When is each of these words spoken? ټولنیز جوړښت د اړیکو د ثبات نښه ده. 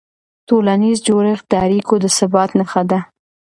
ټولنیز 0.47 0.97
جوړښت 1.07 1.45
د 1.49 1.53
اړیکو 1.65 1.93
د 2.03 2.05
ثبات 2.17 2.49
نښه 2.59 2.83
ده. 2.89 2.99